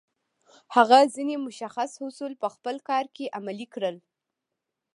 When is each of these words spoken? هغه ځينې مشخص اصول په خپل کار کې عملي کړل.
هغه 0.75 0.99
ځينې 1.15 1.35
مشخص 1.47 1.91
اصول 2.07 2.33
په 2.41 2.47
خپل 2.55 2.75
کار 2.89 3.05
کې 3.15 3.31
عملي 3.37 3.67
کړل. 3.73 3.95